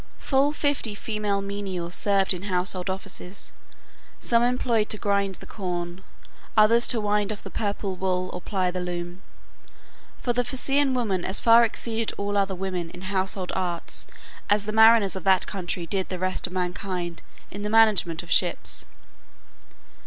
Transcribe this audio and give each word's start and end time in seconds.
Full 0.17 0.51
fifty 0.51 0.95
female 0.95 1.43
menials 1.43 1.93
served 1.93 2.33
in 2.33 2.41
household 2.49 2.89
offices, 2.89 3.51
some 4.19 4.41
employed 4.41 4.89
to 4.89 4.97
grind 4.97 5.35
the 5.35 5.45
corn, 5.45 6.03
others 6.57 6.87
to 6.87 6.99
wind 6.99 7.31
off 7.31 7.43
the 7.43 7.51
purple 7.51 7.95
wool 7.95 8.27
or 8.33 8.41
ply 8.41 8.71
the 8.71 8.79
loom. 8.81 9.21
For 10.19 10.33
the 10.33 10.43
Phaeacian 10.43 10.95
women 10.95 11.23
as 11.23 11.39
far 11.39 11.63
exceeded 11.63 12.13
all 12.17 12.35
other 12.35 12.55
women 12.55 12.89
in 12.89 13.01
household 13.01 13.51
arts 13.55 14.07
as 14.49 14.65
the 14.65 14.71
mariners 14.71 15.15
of 15.15 15.23
that 15.25 15.45
country 15.45 15.85
did 15.85 16.09
the 16.09 16.17
rest 16.17 16.47
of 16.47 16.53
mankind 16.53 17.21
in 17.51 17.61
the 17.61 17.69
management 17.69 18.23
of 18.23 18.31
ships. 18.31 18.87